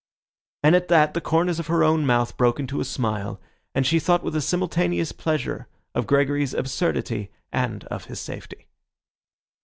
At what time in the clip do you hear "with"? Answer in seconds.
4.23-4.35